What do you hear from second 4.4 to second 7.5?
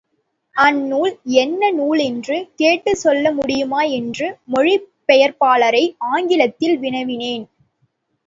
மொழி பெயர்ப்பாளரை ஆங்கிலத்தில் வினவினேன்.